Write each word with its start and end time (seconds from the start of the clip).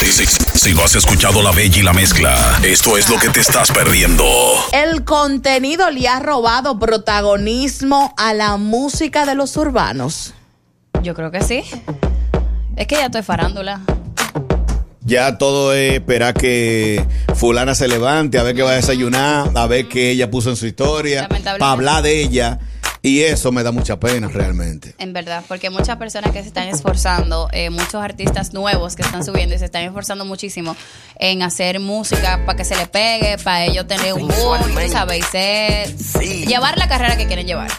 Si, 0.00 0.12
si, 0.12 0.26
si 0.26 0.74
no 0.74 0.82
has 0.82 0.94
escuchado 0.94 1.42
La 1.42 1.50
Bella 1.52 1.78
y 1.78 1.82
la 1.82 1.92
Mezcla, 1.92 2.36
esto 2.62 2.96
es 2.98 3.08
lo 3.08 3.18
que 3.18 3.28
te 3.30 3.40
estás 3.40 3.70
perdiendo. 3.70 4.24
El 4.72 5.04
contenido 5.04 5.90
le 5.90 6.08
ha 6.08 6.20
robado 6.20 6.78
protagonismo 6.78 8.14
a 8.16 8.34
la 8.34 8.56
música 8.56 9.24
de 9.26 9.34
los 9.34 9.56
urbanos. 9.56 10.34
Yo 11.02 11.14
creo 11.14 11.30
que 11.30 11.42
sí. 11.42 11.62
Es 12.76 12.86
que 12.86 12.96
ya 12.96 13.06
estoy 13.06 13.22
farándula. 13.22 13.80
Ya 15.06 15.36
todo 15.36 15.74
es 15.74 15.94
esperar 15.94 16.32
que 16.32 17.04
fulana 17.34 17.74
se 17.74 17.88
levante, 17.88 18.38
a 18.38 18.42
ver 18.42 18.54
qué 18.54 18.62
va 18.62 18.70
a 18.70 18.76
desayunar, 18.76 19.50
a 19.54 19.66
ver 19.66 19.86
qué 19.86 20.10
ella 20.10 20.30
puso 20.30 20.48
en 20.48 20.56
su 20.56 20.66
historia, 20.66 21.28
para 21.28 21.72
hablar 21.72 22.02
de 22.02 22.22
ella. 22.22 22.58
Y 23.06 23.20
eso 23.20 23.52
me 23.52 23.62
da 23.62 23.70
mucha 23.70 24.00
pena 24.00 24.28
realmente. 24.28 24.94
En 24.96 25.12
verdad, 25.12 25.44
porque 25.46 25.68
muchas 25.68 25.98
personas 25.98 26.30
que 26.30 26.40
se 26.40 26.48
están 26.48 26.68
esforzando, 26.68 27.50
eh, 27.52 27.68
muchos 27.68 27.96
artistas 27.96 28.54
nuevos 28.54 28.96
que 28.96 29.02
están 29.02 29.22
subiendo 29.22 29.54
y 29.54 29.58
se 29.58 29.66
están 29.66 29.82
esforzando 29.82 30.24
muchísimo 30.24 30.74
en 31.18 31.42
hacer 31.42 31.80
música 31.80 32.40
para 32.46 32.56
que 32.56 32.64
se 32.64 32.74
le 32.76 32.86
pegue, 32.86 33.36
para 33.44 33.66
ellos 33.66 33.86
tener 33.86 34.14
un 34.14 34.26
boom, 34.26 34.58
y 35.14 35.22
ser- 35.22 35.94
llevar 36.46 36.78
la 36.78 36.88
carrera 36.88 37.18
que 37.18 37.26
quieren 37.26 37.46
llevar. 37.46 37.70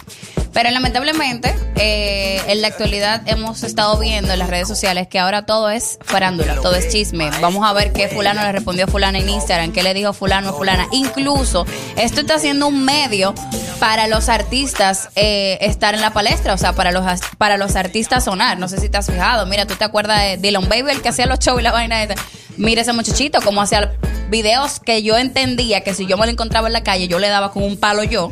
Pero 0.53 0.69
lamentablemente, 0.71 1.53
eh, 1.75 2.39
en 2.47 2.61
la 2.61 2.67
actualidad 2.69 3.23
hemos 3.25 3.63
estado 3.63 3.99
viendo 3.99 4.31
en 4.31 4.39
las 4.39 4.49
redes 4.49 4.69
sociales 4.69 5.07
que 5.09 5.19
ahora 5.19 5.45
todo 5.45 5.69
es 5.69 5.97
farándula, 6.01 6.55
todo 6.61 6.75
es 6.75 6.87
chisme. 6.87 7.29
Vamos 7.41 7.67
a 7.67 7.73
ver 7.73 7.91
qué 7.91 8.07
fulano 8.07 8.41
le 8.41 8.51
respondió 8.53 8.85
a 8.85 8.87
fulana 8.87 9.17
en 9.19 9.27
Instagram, 9.27 9.73
qué 9.73 9.83
le 9.83 9.93
dijo 9.93 10.13
fulano 10.13 10.51
a 10.51 10.53
fulana. 10.53 10.87
Incluso 10.93 11.65
esto 11.97 12.21
está 12.21 12.39
siendo 12.39 12.67
un 12.67 12.85
medio 12.85 13.33
para 13.79 14.07
los 14.07 14.29
artistas 14.29 15.09
eh, 15.15 15.57
estar 15.61 15.93
en 15.95 16.01
la 16.01 16.11
palestra, 16.13 16.53
o 16.53 16.57
sea, 16.57 16.73
para 16.73 16.91
los 16.91 17.03
para 17.37 17.57
los 17.57 17.75
artistas 17.75 18.23
sonar. 18.25 18.57
No 18.59 18.67
sé 18.67 18.79
si 18.79 18.89
te 18.89 18.97
has 18.97 19.05
fijado. 19.07 19.45
Mira, 19.45 19.65
tú 19.65 19.75
te 19.75 19.83
acuerdas 19.83 20.21
de 20.21 20.37
Dylan 20.37 20.67
Baby, 20.69 20.91
el 20.91 21.01
que 21.01 21.09
hacía 21.09 21.25
los 21.25 21.39
shows 21.39 21.59
y 21.59 21.63
la 21.63 21.71
vaina 21.71 22.03
esa. 22.03 22.15
Mira 22.57 22.81
ese 22.81 22.93
muchachito, 22.93 23.39
como 23.41 23.61
hacía 23.61 23.93
videos 24.29 24.79
que 24.79 25.03
yo 25.03 25.17
entendía 25.17 25.81
que 25.81 25.93
si 25.93 26.05
yo 26.05 26.17
me 26.17 26.25
lo 26.25 26.31
encontraba 26.31 26.67
en 26.67 26.73
la 26.73 26.83
calle, 26.83 27.07
yo 27.07 27.19
le 27.19 27.27
daba 27.27 27.51
con 27.51 27.63
un 27.63 27.77
palo 27.77 28.03
yo. 28.03 28.31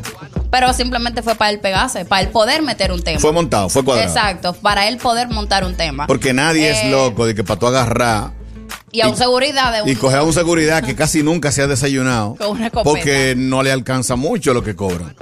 Pero 0.50 0.72
simplemente 0.72 1.22
fue 1.22 1.34
para 1.34 1.50
él 1.50 1.58
pegarse, 1.60 2.04
para 2.04 2.22
él 2.22 2.28
poder 2.28 2.62
meter 2.62 2.92
un 2.92 3.02
tema. 3.02 3.18
Fue 3.18 3.32
montado, 3.32 3.68
fue 3.68 3.84
cuadrado. 3.84 4.08
Exacto, 4.08 4.52
para 4.54 4.86
él 4.88 4.96
poder 4.98 5.28
montar 5.28 5.64
un 5.64 5.74
tema. 5.76 6.06
Porque 6.06 6.32
nadie 6.32 6.70
es 6.70 6.84
Eh, 6.84 6.90
loco 6.90 7.26
de 7.26 7.34
que 7.34 7.42
para 7.42 7.58
tú 7.58 7.66
agarrar 7.66 8.30
Y 8.92 9.00
a 9.00 9.08
un 9.08 9.16
seguridad 9.16 9.72
de 9.72 9.82
un. 9.82 9.88
y 9.88 9.96
coger 9.96 10.20
a 10.20 10.22
un 10.22 10.32
seguridad 10.32 10.82
que 10.84 10.94
casi 10.94 11.22
nunca 11.24 11.50
se 11.50 11.60
ha 11.62 11.66
desayunado 11.66 12.36
Con 12.38 12.50
una 12.50 12.70
porque 12.70 13.34
no 13.36 13.62
le 13.64 13.72
alcanza 13.72 14.14
mucho 14.16 14.54
lo 14.54 14.62
que 14.62 14.76
cobran. 14.76 15.14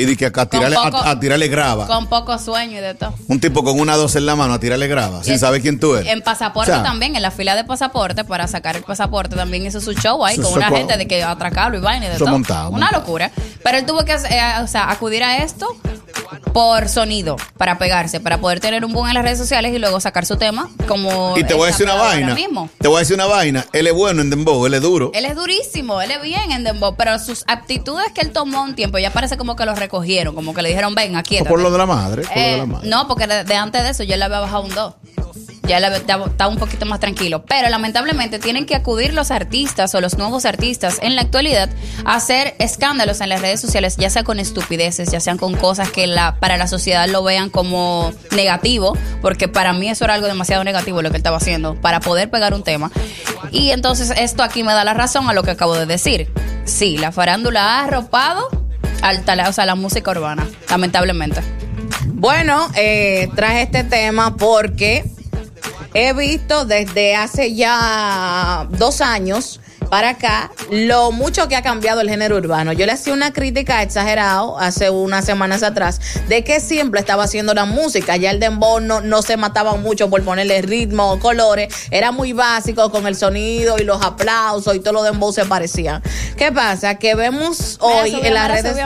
Y 0.00 0.04
de 0.04 0.16
que 0.16 0.26
a 0.26 0.32
Con 0.32 0.48
tirarle, 0.48 0.76
a- 0.76 0.82
poco- 0.82 0.96
a, 0.98 1.18
tirarle 1.20 1.48
grava. 1.48 1.86
Con 1.86 2.06
poco 2.08 2.38
sueño 2.38 2.78
y 2.78 2.80
de 2.80 2.94
todo. 2.94 3.14
Un 3.26 3.40
tipo 3.40 3.64
con 3.64 3.80
una 3.80 3.96
dos 3.96 4.14
en 4.16 4.26
la 4.26 4.36
mano 4.36 4.54
a 4.54 4.60
tirarle 4.60 4.86
grava, 4.86 5.24
sin 5.24 5.38
saber 5.38 5.60
quién 5.60 5.80
tú 5.80 5.96
eres. 5.96 6.10
En 6.12 6.22
pasaporte 6.22 6.70
O 6.70 6.74
sea, 6.74 6.82
también, 6.84 7.16
en 7.16 7.22
la 7.22 7.30
fila 7.30 7.56
de 7.56 7.64
pasaporte, 7.64 8.24
para 8.24 8.46
sacar 8.46 8.76
el 8.76 8.82
pasaporte, 8.84 9.34
también 9.36 9.66
hizo 9.66 9.80
su 9.80 9.92
show 9.94 10.24
ahí 10.24 10.36
con 10.36 10.52
una 10.52 10.68
gente 10.68 10.96
de 10.96 11.06
que 11.08 11.22
atracarlo 11.24 11.76
y 11.78 11.80
vaina 11.80 12.06
y 12.06 12.10
de 12.10 12.16
todo. 12.18 12.28
montado, 12.30 12.68
una 12.70 12.78
montado. 12.86 13.00
locura. 13.02 13.30
Pero 13.62 13.78
él 13.78 13.84
tuvo 13.86 14.04
que 14.04 14.12
eh, 14.12 14.40
o 14.62 14.66
sea, 14.68 14.90
acudir 14.90 15.22
a 15.24 15.38
esto 15.38 15.66
por 16.52 16.88
sonido, 16.88 17.36
para 17.56 17.78
pegarse, 17.78 18.20
para 18.20 18.38
poder 18.38 18.60
tener 18.60 18.84
un 18.84 18.92
boom 18.92 19.08
en 19.08 19.14
las 19.14 19.22
redes 19.24 19.38
sociales 19.38 19.72
y 19.74 19.78
luego 19.78 20.00
sacar 20.00 20.26
su 20.26 20.36
tema 20.36 20.68
como. 20.86 21.36
Y 21.36 21.44
te 21.44 21.54
voy 21.54 21.64
a 21.64 21.66
decir 21.68 21.86
una 21.86 21.94
vaina. 21.94 22.34
mismo. 22.34 22.68
Te 22.78 22.88
voy 22.88 22.96
a 22.96 23.00
decir 23.00 23.14
una 23.14 23.26
vaina. 23.26 23.66
Él 23.72 23.86
es 23.86 23.94
bueno 23.94 24.22
en 24.22 24.30
Dembow, 24.30 24.64
él 24.66 24.74
es 24.74 24.82
duro. 24.82 25.10
Él 25.14 25.24
es 25.24 25.34
durísimo, 25.36 26.00
él 26.00 26.10
es 26.10 26.22
bien 26.22 26.50
en 26.52 26.64
Dembow, 26.64 26.94
pero 26.96 27.18
sus 27.18 27.44
aptitudes 27.46 28.12
que 28.14 28.20
él 28.22 28.32
tomó 28.32 28.62
un 28.62 28.74
tiempo 28.74 28.98
ya 28.98 29.12
parece 29.12 29.36
como 29.36 29.56
que 29.56 29.64
lo 29.64 29.74
recogieron, 29.74 30.34
como 30.34 30.54
que 30.54 30.62
le 30.62 30.70
dijeron, 30.70 30.94
ven, 30.94 31.16
aquí. 31.16 31.38
por 31.44 31.60
lo 31.60 31.70
de 31.70 31.78
la 31.78 31.86
madre. 31.86 32.22
Por 32.22 32.36
lo 32.36 32.40
de 32.42 32.54
Eh, 32.54 32.56
la 32.58 32.66
madre. 32.66 32.88
no, 32.88 33.06
porque 33.08 33.26
de, 33.26 33.44
de 33.44 33.54
antes 33.54 33.82
de 33.82 33.90
eso 33.90 34.02
yo 34.04 34.16
le 34.16 34.24
había 34.24 34.40
bajado 34.40 34.62
un 34.62 34.74
2. 34.74 34.94
Ya 35.68 35.76
había- 35.76 35.96
estaba 35.98 36.26
estaba 36.26 36.50
un 36.50 36.58
poquito 36.58 36.86
más 36.86 36.98
tranquilo. 36.98 37.44
Pero 37.44 37.68
lamentablemente 37.68 38.38
tienen 38.38 38.66
que 38.66 38.74
acudir 38.74 39.14
los 39.14 39.30
artistas 39.30 39.94
o 39.94 40.00
los 40.00 40.18
nuevos 40.18 40.44
artistas 40.44 40.98
en 41.02 41.14
la 41.14 41.22
actualidad 41.22 41.68
a 42.04 42.14
hacer 42.16 42.54
escándalos 42.58 43.20
en 43.20 43.28
las 43.28 43.40
redes 43.40 43.60
sociales, 43.60 43.96
ya 43.96 44.10
sea 44.10 44.24
con 44.24 44.40
estupideces, 44.40 45.10
ya 45.10 45.20
sean 45.20 45.36
con 45.38 45.54
cosas 45.54 45.90
que 45.90 46.06
la, 46.06 46.36
para 46.40 46.56
la 46.56 46.66
sociedad 46.66 47.06
lo 47.08 47.22
vean 47.22 47.50
como 47.50 48.12
negativo, 48.34 48.96
porque 49.22 49.46
para 49.48 49.72
mí 49.72 49.88
eso 49.88 50.04
era 50.04 50.14
algo 50.14 50.26
demasiado 50.26 50.64
negativo 50.64 51.02
lo 51.02 51.10
que 51.10 51.16
él 51.16 51.20
estaba 51.20 51.36
haciendo, 51.36 51.74
para 51.80 52.00
poder 52.00 52.30
pegar 52.30 52.54
un 52.54 52.62
tema. 52.62 52.90
Y 53.50 53.70
entonces 53.70 54.12
esto 54.16 54.42
aquí 54.42 54.62
me 54.62 54.72
da 54.72 54.84
la 54.84 54.94
razón 54.94 55.28
a 55.28 55.32
lo 55.32 55.42
que 55.42 55.50
acabo 55.50 55.74
de 55.76 55.86
decir. 55.86 56.32
Sí, 56.64 56.96
la 56.98 57.12
farándula 57.12 57.62
ha 57.62 57.84
arropado 57.84 58.48
al 59.02 59.22
o 59.48 59.52
sea, 59.52 59.66
la 59.66 59.74
música 59.74 60.10
urbana, 60.10 60.46
lamentablemente. 60.70 61.40
Bueno, 62.06 62.68
eh, 62.74 63.28
traje 63.36 63.62
este 63.62 63.84
tema 63.84 64.36
porque 64.36 65.04
he 65.94 66.12
visto 66.12 66.64
desde 66.64 67.16
hace 67.16 67.54
ya 67.54 68.66
dos 68.70 69.00
años 69.00 69.60
para 69.88 70.10
acá 70.10 70.50
lo 70.70 71.12
mucho 71.12 71.48
que 71.48 71.56
ha 71.56 71.62
cambiado 71.62 72.00
el 72.00 72.08
género 72.08 72.36
urbano. 72.36 72.72
Yo 72.72 72.86
le 72.86 72.92
hacía 72.92 73.12
una 73.12 73.32
crítica 73.32 73.82
exagerado 73.82 74.58
hace 74.58 74.90
unas 74.90 75.24
semanas 75.24 75.62
atrás 75.62 76.00
de 76.28 76.44
que 76.44 76.60
siempre 76.60 77.00
estaba 77.00 77.24
haciendo 77.24 77.54
la 77.54 77.64
música. 77.64 78.16
Ya 78.16 78.30
el 78.30 78.40
dembow 78.40 78.80
no, 78.80 79.00
no 79.00 79.22
se 79.22 79.36
mataba 79.36 79.76
mucho 79.76 80.10
por 80.10 80.22
ponerle 80.22 80.62
ritmo 80.62 81.12
o 81.12 81.18
colores. 81.18 81.74
Era 81.90 82.12
muy 82.12 82.32
básico 82.32 82.90
con 82.90 83.06
el 83.06 83.16
sonido 83.16 83.76
y 83.78 83.84
los 83.84 84.04
aplausos 84.04 84.74
y 84.74 84.80
todo 84.80 84.94
lo 84.94 85.02
dembow 85.02 85.32
se 85.32 85.44
parecían. 85.46 86.02
¿Qué 86.36 86.52
pasa? 86.52 86.96
Que 86.96 87.14
vemos 87.14 87.78
hoy 87.80 88.18
en 88.22 88.34
las 88.34 88.50
redes 88.50 88.76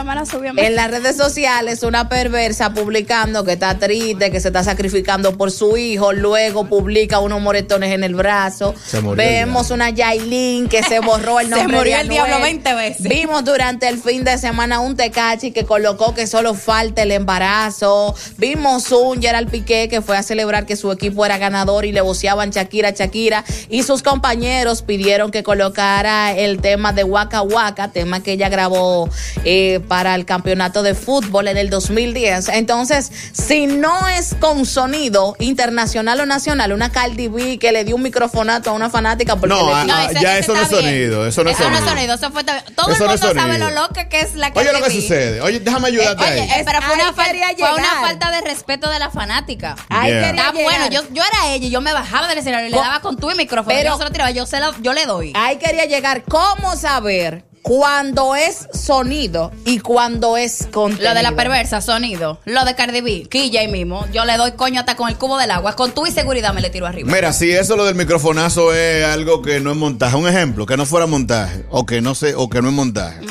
en 0.57 0.75
las 0.75 0.91
redes 0.91 1.17
sociales 1.17 1.83
una 1.83 2.09
perversa 2.09 2.73
publicando 2.73 3.43
que 3.43 3.53
está 3.53 3.77
triste, 3.77 4.31
que 4.31 4.39
se 4.39 4.47
está 4.47 4.63
sacrificando 4.63 5.37
por 5.37 5.51
su 5.51 5.77
hijo, 5.77 6.13
luego 6.13 6.65
publica 6.65 7.19
unos 7.19 7.41
moretones 7.41 7.91
en 7.91 8.03
el 8.03 8.15
brazo. 8.15 8.73
Se 8.85 9.01
murió 9.01 9.23
el 9.23 9.29
Vemos 9.29 9.71
una 9.71 9.89
Yailin 9.89 10.67
que 10.67 10.83
se 10.83 10.92
borró 10.99 11.39
el 11.39 11.47
Se 11.49 11.55
nombre 11.55 11.77
murió 11.77 11.95
de 11.95 12.01
el 12.01 12.09
diablo 12.09 12.35
Anuel. 12.35 12.53
20 12.53 12.73
veces. 12.73 13.07
Vimos 13.07 13.43
durante 13.45 13.87
el 13.87 13.99
fin 14.01 14.23
de 14.23 14.37
semana 14.37 14.79
un 14.79 14.95
Tecachi 14.95 15.51
que 15.51 15.65
colocó 15.65 16.13
que 16.13 16.27
solo 16.27 16.53
falta 16.53 17.01
el 17.03 17.11
embarazo. 17.11 18.15
Vimos 18.37 18.91
un 18.91 19.21
Gerald 19.21 19.49
Piqué 19.49 19.87
que 19.89 20.01
fue 20.01 20.17
a 20.17 20.23
celebrar 20.23 20.65
que 20.65 20.75
su 20.75 20.91
equipo 20.91 21.25
era 21.25 21.37
ganador 21.37 21.85
y 21.85 21.91
le 21.91 22.01
voceaban 22.01 22.51
Shakira, 22.51 22.91
Shakira. 22.91 23.43
Y 23.69 23.83
sus 23.83 24.01
compañeros 24.03 24.81
pidieron 24.81 25.31
que 25.31 25.43
colocara 25.43 26.33
el 26.33 26.59
tema 26.61 26.93
de 26.93 27.03
Waka 27.03 27.41
Waka, 27.41 27.89
tema 27.89 28.21
que 28.21 28.33
ella 28.33 28.49
grabó 28.49 29.09
eh, 29.45 29.79
para 29.87 30.15
el 30.15 30.25
campeonato 30.25 30.83
de 30.83 30.95
fútbol 30.95 31.47
en 31.47 31.57
el 31.57 31.69
2010. 31.69 32.49
Entonces, 32.49 33.11
si 33.33 33.67
no 33.67 34.07
es 34.07 34.35
con 34.39 34.65
sonido 34.65 35.35
internacional 35.39 36.19
o 36.19 36.25
nacional, 36.25 36.71
una 36.73 36.91
Cardi 36.91 37.27
B 37.27 37.57
que 37.59 37.71
le 37.71 37.83
dio 37.83 37.95
un 37.95 38.01
microfonato 38.03 38.69
a 38.69 38.73
una 38.73 38.89
fanática 38.89 39.35
porque 39.35 39.53
No, 39.55 39.65
le- 39.67 39.73
ah, 39.73 39.83
No, 39.85 39.93
ah, 39.95 40.07
ese- 40.11 40.21
ya 40.21 40.37
eso 40.37 40.53
no 40.53 40.61
es. 40.61 40.67
Sonido. 40.83 41.27
Eso 41.27 41.43
no 41.43 41.49
es 41.49 41.59
Eso 41.59 41.69
no 41.69 41.75
es 41.77 41.83
sonido. 41.83 41.95
sonido, 41.95 42.13
eso 42.15 42.31
fue 42.31 42.43
Todo 42.43 42.55
Eso 42.91 42.91
el 42.91 42.99
no 42.99 43.07
mundo 43.07 43.17
sabe 43.17 43.39
sonido. 43.57 43.69
lo 43.69 43.81
loca 43.81 44.09
que 44.09 44.19
es 44.21 44.35
la 44.35 44.51
Oye 44.55 44.71
lo 44.73 44.81
que 44.83 44.91
sucede. 44.91 45.41
Oye, 45.41 45.59
déjame 45.59 45.87
ayudarte 45.87 46.23
Oye, 46.23 46.41
ahí. 46.41 46.49
eh, 46.59 46.63
pero 46.65 46.81
fue 46.81 46.93
Ahí 46.95 47.01
una, 47.01 47.13
fal- 47.13 47.55
fue 47.57 47.73
una 47.73 48.01
falta 48.01 48.31
de 48.31 48.41
respeto 48.41 48.89
de 48.89 48.99
la 48.99 49.09
fanática. 49.09 49.75
Ahí 49.89 50.11
Yeah. 50.11 50.21
quería 50.27 50.47
Está 50.47 50.51
bueno, 50.61 50.89
yo, 50.89 51.01
yo 51.11 51.23
era 51.23 51.53
ella 51.53 51.67
y 51.67 51.69
yo 51.69 51.81
me 51.81 51.93
bajaba 51.93 52.27
del 52.27 52.37
escenario 52.37 52.67
y 52.67 52.71
le 52.71 52.77
daba 52.77 52.99
con 53.01 53.17
tu 53.17 53.29
micrófono. 53.35 53.75
Pero- 53.75 53.91
yo 53.91 53.97
se 53.97 54.03
lo 54.03 54.11
tiraba, 54.11 54.31
yo, 54.31 54.45
se 54.45 54.59
lo- 54.59 54.75
yo 54.81 54.93
le 54.93 55.05
doy. 55.05 55.33
Ahí 55.35 55.57
quería 55.57 55.85
llegar. 55.85 56.23
¿Cómo 56.23 56.75
saber 56.75 57.43
cuando 57.63 58.35
es 58.35 58.67
sonido 58.73 59.51
y 59.65 59.79
cuando 59.79 60.37
es 60.37 60.67
contenido. 60.71 61.09
Lo 61.09 61.15
de 61.15 61.23
la 61.23 61.35
perversa, 61.35 61.81
sonido. 61.81 62.39
Lo 62.45 62.65
de 62.65 62.75
Cardi 62.75 63.01
B, 63.01 63.27
Quilla 63.29 63.61
ahí 63.61 63.69
mismo. 63.69 64.05
Yo 64.11 64.25
le 64.25 64.37
doy 64.37 64.51
coño 64.51 64.81
hasta 64.81 64.95
con 64.95 65.09
el 65.09 65.15
cubo 65.17 65.37
del 65.37 65.49
agua. 65.49 65.75
Con 65.75 65.93
tu 65.93 66.05
inseguridad 66.05 66.53
me 66.53 66.61
le 66.61 66.69
tiro 66.69 66.85
arriba. 66.85 67.11
Mira, 67.11 67.33
si 67.33 67.51
eso 67.51 67.75
lo 67.75 67.85
del 67.85 67.95
microfonazo 67.95 68.73
es 68.73 69.05
algo 69.05 69.41
que 69.41 69.61
no 69.61 69.71
es 69.71 69.77
montaje, 69.77 70.15
un 70.15 70.27
ejemplo, 70.27 70.65
que 70.65 70.77
no 70.77 70.85
fuera 70.85 71.07
montaje, 71.07 71.65
o 71.71 71.85
que 71.85 72.01
no 72.01 72.13
sé, 72.13 72.35
o 72.35 72.49
que 72.49 72.61
no 72.61 72.67
es 72.67 72.75
montaje. 72.75 73.21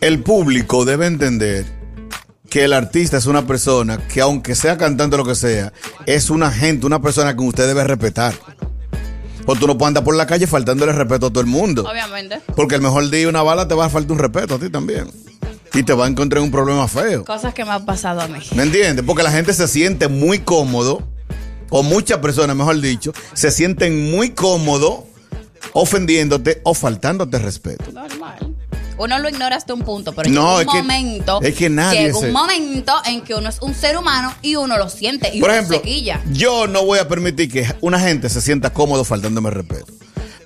El 0.00 0.22
público 0.22 0.84
debe 0.84 1.06
entender 1.06 1.64
que 2.50 2.64
el 2.64 2.74
artista 2.74 3.16
es 3.16 3.26
una 3.26 3.46
persona 3.46 3.98
que 4.06 4.20
aunque 4.20 4.54
sea 4.54 4.76
cantante 4.76 5.14
o 5.14 5.18
lo 5.18 5.24
que 5.24 5.34
sea, 5.34 5.72
es 6.04 6.28
una 6.28 6.50
gente, 6.50 6.86
una 6.86 7.00
persona 7.00 7.34
que 7.34 7.42
usted 7.42 7.66
debe 7.66 7.84
respetar. 7.84 8.34
Porque 9.46 9.60
tú 9.60 9.66
no 9.68 9.78
puedes 9.78 9.88
andar 9.88 10.04
por 10.04 10.16
la 10.16 10.26
calle 10.26 10.46
faltándole 10.46 10.92
respeto 10.92 11.26
a 11.26 11.30
todo 11.30 11.40
el 11.40 11.46
mundo. 11.46 11.84
Obviamente. 11.88 12.40
Porque 12.54 12.74
el 12.74 12.82
mejor 12.82 13.08
día 13.08 13.28
una 13.28 13.42
bala 13.42 13.68
te 13.68 13.74
va 13.74 13.86
a 13.86 13.88
faltar 13.88 14.12
un 14.12 14.18
respeto 14.18 14.56
a 14.56 14.58
ti 14.58 14.68
también. 14.68 15.08
Y 15.72 15.82
te 15.84 15.92
va 15.92 16.06
a 16.06 16.08
encontrar 16.08 16.42
un 16.42 16.50
problema 16.50 16.88
feo. 16.88 17.24
Cosas 17.24 17.54
que 17.54 17.64
me 17.64 17.70
han 17.70 17.84
pasado 17.84 18.20
a 18.20 18.28
mí. 18.28 18.40
¿Me 18.54 18.64
entiendes? 18.64 19.04
Porque 19.06 19.22
la 19.22 19.30
gente 19.30 19.52
se 19.54 19.68
siente 19.68 20.08
muy 20.08 20.40
cómodo, 20.40 21.06
o 21.70 21.82
muchas 21.82 22.18
personas, 22.18 22.56
mejor 22.56 22.80
dicho, 22.80 23.12
se 23.34 23.50
sienten 23.50 24.10
muy 24.10 24.30
cómodos 24.30 25.00
ofendiéndote 25.72 26.60
o 26.64 26.74
faltándote 26.74 27.38
respeto. 27.38 27.92
Normal. 27.92 28.45
Uno 28.98 29.18
lo 29.18 29.28
ignora 29.28 29.56
hasta 29.56 29.74
un 29.74 29.82
punto, 29.82 30.12
pero 30.14 30.30
No, 30.30 30.58
llega 30.58 30.60
es 30.62 30.66
un 30.66 30.72
que- 30.72 30.82
momento. 30.82 31.40
es 31.42 31.54
que 31.54 31.68
nadie 31.68 32.00
llega 32.06 32.18
un 32.18 32.32
momento 32.32 32.94
en 33.04 33.20
que 33.22 33.34
uno 33.34 33.48
es 33.48 33.58
un 33.60 33.74
ser 33.74 33.96
humano 33.98 34.32
y 34.42 34.56
uno 34.56 34.78
lo 34.78 34.88
siente 34.88 35.30
y 35.34 35.40
Por 35.40 35.50
uno 35.50 35.56
ejemplo, 35.58 35.76
se 35.78 35.82
quilla. 35.82 36.22
yo 36.32 36.66
no 36.66 36.84
voy 36.84 36.98
a 36.98 37.06
permitir 37.08 37.50
que 37.50 37.66
una 37.82 38.00
gente 38.00 38.28
se 38.30 38.40
sienta 38.40 38.70
cómodo 38.72 39.04
faltándome 39.04 39.50
respeto. 39.50 39.92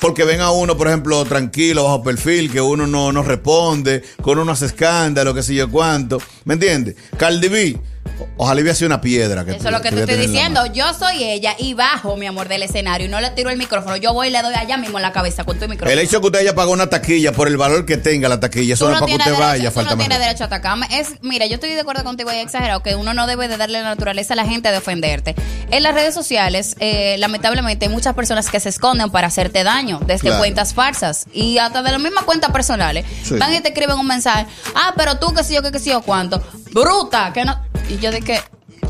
Porque 0.00 0.24
ven 0.24 0.40
a 0.40 0.50
uno, 0.50 0.78
por 0.78 0.88
ejemplo, 0.88 1.22
tranquilo, 1.26 1.84
bajo 1.84 2.02
perfil, 2.02 2.50
que 2.50 2.60
uno 2.60 2.86
no, 2.86 3.12
no 3.12 3.22
responde, 3.22 4.02
con 4.22 4.38
uno 4.38 4.52
hace 4.52 4.64
escándalo, 4.66 5.34
que 5.34 5.42
sé 5.42 5.54
yo 5.54 5.70
cuánto. 5.70 6.18
¿Me 6.44 6.54
entiendes? 6.54 6.96
Cardi 7.18 7.48
B, 7.48 7.78
ojalá 8.36 8.60
hubiese 8.62 8.86
una 8.86 9.00
piedra. 9.00 9.44
Que 9.44 9.52
Eso 9.52 9.66
es 9.68 9.72
lo 9.72 9.80
que 9.82 9.90
te 9.90 10.00
estoy 10.00 10.16
diciendo. 10.16 10.66
Yo 10.66 10.92
soy 10.94 11.22
ella 11.24 11.54
y 11.58 11.74
bajo, 11.74 12.16
mi 12.16 12.26
amor, 12.26 12.48
del 12.48 12.62
escenario 12.62 13.06
y 13.06 13.10
no 13.10 13.20
le 13.20 13.30
tiro 13.30 13.50
el 13.50 13.58
micrófono. 13.58 13.96
Yo 13.96 14.12
voy 14.12 14.28
y 14.28 14.30
le 14.30 14.42
doy 14.42 14.54
allá 14.54 14.76
mismo 14.76 14.98
en 14.98 15.02
la 15.02 15.12
cabeza 15.12 15.44
con 15.44 15.58
tu 15.58 15.68
micrófono. 15.68 15.90
El 15.90 15.98
hecho 15.98 16.16
de 16.16 16.20
que 16.20 16.26
usted 16.26 16.38
haya 16.40 16.54
pagado 16.54 16.72
una 16.72 16.88
taquilla 16.88 17.32
por 17.32 17.48
el 17.48 17.56
valor 17.56 17.86
que 17.86 17.96
tenga 17.96 18.28
la 18.28 18.40
taquilla, 18.40 18.74
eso 18.74 18.86
no 18.88 18.94
es 18.94 19.00
para 19.00 19.06
que 19.06 19.12
usted 19.16 19.24
derecho, 19.30 19.40
vaya 19.42 19.58
tú 19.58 19.64
no 19.64 19.70
faltar 19.72 19.96
más 19.96 20.06
respeto. 20.06 20.22
derecho 20.26 20.44
a 20.44 20.46
atacarme. 20.46 20.86
Es, 20.90 21.08
mira, 21.22 21.46
yo 21.46 21.54
estoy 21.54 21.70
de 21.70 21.80
acuerdo 21.80 22.04
contigo 22.04 22.30
y 22.32 22.36
he 22.36 22.40
exagerado 22.42 22.82
que 22.82 22.94
uno 22.94 23.14
no 23.14 23.26
debe 23.26 23.48
de 23.48 23.56
darle 23.56 23.80
la 23.82 23.88
naturaleza 23.88 24.34
a 24.34 24.36
la 24.36 24.44
gente 24.46 24.70
de 24.70 24.78
ofenderte. 24.78 25.34
En 25.70 25.82
las 25.82 25.94
redes 25.94 26.14
sociales, 26.14 26.76
eh, 26.80 27.16
lamentablemente, 27.18 27.86
hay 27.86 27.92
muchas 27.92 28.14
personas 28.14 28.48
que 28.50 28.60
se 28.60 28.68
esconden 28.68 29.10
para 29.10 29.28
hacerte 29.28 29.64
daño, 29.64 30.00
desde 30.06 30.20
Claro. 30.28 30.38
cuentas 30.38 30.74
falsas 30.74 31.26
y 31.32 31.58
hasta 31.58 31.82
de 31.82 31.92
las 31.92 32.00
mismas 32.00 32.24
cuentas 32.24 32.50
personales. 32.50 33.04
Sí. 33.24 33.36
Van 33.38 33.54
y 33.54 33.60
te 33.60 33.68
escriben 33.68 33.98
un 33.98 34.06
mensaje. 34.06 34.46
Ah, 34.74 34.94
pero 34.96 35.18
tú, 35.18 35.32
que 35.34 35.44
sé 35.44 35.54
yo, 35.54 35.62
que, 35.62 35.70
que 35.72 35.78
sé 35.78 35.90
yo, 35.90 36.02
cuánto. 36.02 36.42
Bruta, 36.72 37.32
que 37.32 37.44
no. 37.44 37.58
Y 37.90 37.98
yo 37.98 38.10
dije 38.10 38.40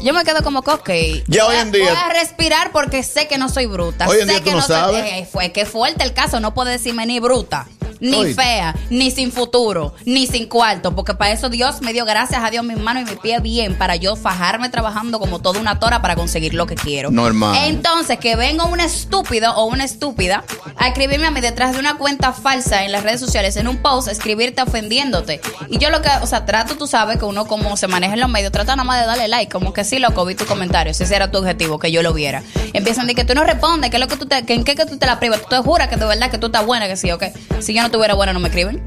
Yo 0.02 0.14
me 0.14 0.24
quedo 0.24 0.42
como 0.42 0.62
que, 0.62 0.70
ok. 0.70 0.90
Ya 1.26 1.44
voy 1.44 1.54
hoy 1.54 1.58
a- 1.58 1.62
en 1.62 1.72
día- 1.72 1.84
Voy 1.84 1.94
a 1.94 2.08
respirar 2.08 2.72
porque 2.72 3.02
sé 3.02 3.26
que 3.28 3.36
no 3.36 3.48
soy 3.50 3.66
bruta. 3.66 4.08
Hoy 4.08 4.16
en 4.20 4.26
sé 4.26 4.30
día 4.32 4.38
tú 4.38 4.44
que 4.44 4.52
no 4.52 4.62
soy- 4.62 4.76
sabes. 4.76 5.04
eh, 5.04 5.28
fue 5.30 5.52
que 5.52 5.66
fuerte 5.66 6.04
el 6.04 6.14
caso. 6.14 6.40
No 6.40 6.54
puede 6.54 6.72
decirme 6.72 7.04
ni 7.06 7.20
bruta, 7.20 7.66
ni 8.00 8.16
Oye. 8.16 8.34
fea, 8.34 8.74
ni 8.90 9.10
sin 9.10 9.32
futuro, 9.32 9.94
ni 10.04 10.26
sin 10.26 10.46
cuarto. 10.46 10.94
Porque 10.94 11.14
para 11.14 11.32
eso 11.32 11.48
Dios 11.48 11.80
me 11.82 11.92
dio, 11.92 12.04
gracias 12.04 12.42
a 12.42 12.50
Dios, 12.50 12.64
mis 12.64 12.78
manos 12.78 13.08
y 13.08 13.12
mi 13.12 13.16
pie 13.16 13.40
bien. 13.40 13.76
Para 13.76 13.96
yo 13.96 14.16
fajarme 14.16 14.68
trabajando 14.68 15.18
como 15.18 15.40
toda 15.40 15.60
una 15.60 15.78
tora 15.78 16.02
para 16.02 16.16
conseguir 16.16 16.54
lo 16.54 16.66
que 16.66 16.74
quiero. 16.74 17.10
Normal. 17.10 17.56
Entonces, 17.66 18.18
que 18.18 18.36
venga 18.36 18.64
un 18.64 18.80
estúpido 18.80 19.54
o 19.54 19.66
una 19.66 19.84
estúpida 19.84 20.44
a 20.76 20.88
escribirme 20.88 21.26
a 21.26 21.30
mí 21.30 21.40
detrás 21.40 21.72
de 21.72 21.78
una 21.78 21.96
cuenta 21.96 22.32
falsa 22.32 22.84
en 22.84 22.92
las 22.92 23.02
redes 23.02 23.20
sociales, 23.20 23.56
en 23.56 23.68
un 23.68 23.78
post, 23.78 24.08
escribirte 24.08 24.62
ofendiéndote. 24.62 25.40
Y 25.68 25.78
yo 25.78 25.90
lo 25.90 26.02
que, 26.02 26.08
o 26.22 26.26
sea, 26.26 26.44
trato, 26.46 26.76
tú 26.76 26.86
sabes 26.86 27.18
que 27.18 27.24
uno 27.24 27.46
como 27.46 27.76
se 27.76 27.86
maneja 27.86 28.14
en 28.14 28.20
los 28.20 28.30
medios, 28.30 28.52
trata 28.52 28.76
nada 28.76 28.84
más 28.84 29.00
de 29.00 29.06
darle 29.06 29.28
like, 29.28 29.52
como 29.52 29.72
que 29.72 29.84
sí, 29.84 29.98
loco, 29.98 30.24
vi 30.24 30.34
tu 30.34 30.46
comentario, 30.46 30.94
si 30.94 31.04
ese 31.04 31.16
era 31.16 31.30
tu 31.30 31.38
objetivo, 31.38 31.78
que 31.78 31.92
yo 31.92 32.02
lo 32.02 32.12
viera. 32.12 32.42
Empiezan 32.72 33.04
a 33.04 33.06
decir 33.06 33.16
que 33.16 33.24
tú 33.24 33.34
no 33.34 33.44
respondes, 33.44 33.90
que 33.90 33.96
es 33.96 34.00
lo 34.00 34.08
que 34.08 34.16
tú 34.16 34.26
te, 34.26 34.44
que 34.44 34.54
en 34.54 34.64
qué 34.64 34.74
que 34.74 34.86
tú 34.86 34.96
te 34.96 35.06
la 35.06 35.18
privas, 35.18 35.42
tú 35.42 35.48
te 35.48 35.58
juras 35.58 35.88
que 35.88 35.96
de 35.96 36.06
verdad 36.06 36.30
que 36.30 36.38
tú 36.38 36.46
estás 36.46 36.64
buena, 36.64 36.86
que 36.88 36.96
sí, 36.96 37.10
ok. 37.10 37.24
Si 37.60 37.74
yo 37.74 37.82
no 37.82 37.89
tuviera 37.90 38.14
buena, 38.14 38.32
no 38.32 38.40
me 38.40 38.48
escriben. 38.48 38.82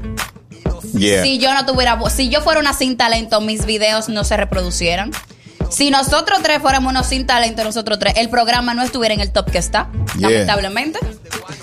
Yeah. 0.94 1.22
Si 1.22 1.38
yo 1.38 1.52
no 1.54 1.66
tuviera, 1.66 1.98
si 2.10 2.28
yo 2.28 2.40
fuera 2.40 2.60
una 2.60 2.72
sin 2.72 2.96
talento, 2.96 3.40
mis 3.40 3.66
videos 3.66 4.08
no 4.08 4.22
se 4.24 4.36
reproducieran. 4.36 5.10
Si 5.70 5.90
nosotros 5.90 6.40
tres 6.42 6.60
fuéramos 6.60 6.90
unos 6.92 7.06
sin 7.06 7.26
talento, 7.26 7.64
nosotros 7.64 7.98
tres, 7.98 8.14
el 8.16 8.28
programa 8.28 8.74
no 8.74 8.82
estuviera 8.82 9.14
en 9.14 9.20
el 9.20 9.32
top 9.32 9.50
que 9.50 9.58
está, 9.58 9.88
Yeah. 10.18 10.30
lamentablemente. 10.30 11.00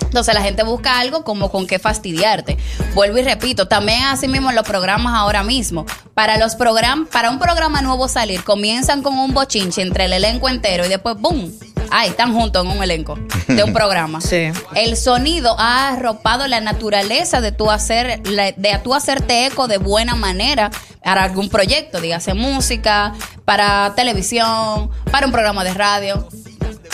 Entonces 0.02 0.34
la 0.34 0.42
gente 0.42 0.62
busca 0.62 0.98
algo 0.98 1.24
como 1.24 1.50
con 1.50 1.66
qué 1.66 1.78
fastidiarte. 1.78 2.58
Vuelvo 2.94 3.16
y 3.16 3.22
repito, 3.22 3.68
también 3.68 4.02
así 4.02 4.28
mismo 4.28 4.50
en 4.50 4.56
los 4.56 4.66
programas 4.66 5.14
ahora 5.14 5.42
mismo. 5.42 5.86
Para 6.12 6.36
los 6.36 6.54
program 6.56 7.06
para 7.06 7.30
un 7.30 7.38
programa 7.38 7.80
nuevo 7.80 8.08
salir, 8.08 8.44
comienzan 8.44 9.02
con 9.02 9.18
un 9.18 9.32
bochinche 9.32 9.80
entre 9.80 10.04
el 10.04 10.12
elenco 10.12 10.50
entero 10.50 10.84
y 10.84 10.90
después 10.90 11.16
¡boom! 11.18 11.50
Ay, 11.94 12.08
están 12.08 12.32
juntos 12.32 12.64
en 12.64 12.70
un 12.70 12.82
elenco 12.82 13.18
de 13.46 13.62
un 13.62 13.72
programa. 13.74 14.22
Sí. 14.22 14.50
El 14.74 14.96
sonido 14.96 15.54
ha 15.58 15.90
arropado 15.90 16.48
la 16.48 16.60
naturaleza 16.62 17.42
de 17.42 17.52
tú 17.52 17.70
hacer, 17.70 18.22
de 18.22 18.80
tú 18.82 18.94
hacerte 18.94 19.44
eco 19.44 19.68
de 19.68 19.76
buena 19.76 20.14
manera 20.14 20.70
para 21.04 21.24
algún 21.24 21.50
proyecto, 21.50 22.00
dígase 22.00 22.32
música, 22.32 23.12
para 23.44 23.92
televisión, 23.94 24.90
para 25.10 25.26
un 25.26 25.32
programa 25.32 25.64
de 25.64 25.74
radio. 25.74 26.26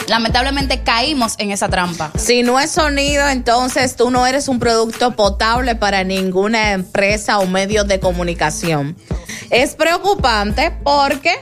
Lamentablemente 0.09 0.83
caímos 0.83 1.35
en 1.39 1.53
esa 1.53 1.69
trampa. 1.69 2.11
Si 2.17 2.43
no 2.43 2.59
es 2.59 2.73
sonido, 2.73 3.29
entonces 3.29 3.95
tú 3.95 4.11
no 4.11 4.27
eres 4.27 4.49
un 4.49 4.59
producto 4.59 5.12
potable 5.12 5.77
para 5.77 6.03
ninguna 6.03 6.73
empresa 6.73 7.39
o 7.39 7.47
medio 7.47 7.85
de 7.85 8.00
comunicación. 8.00 8.97
Es 9.50 9.77
preocupante 9.77 10.73
porque 10.83 11.35